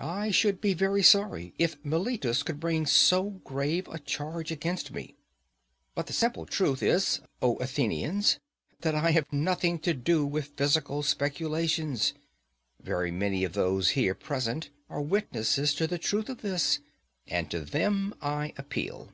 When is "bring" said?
2.58-2.86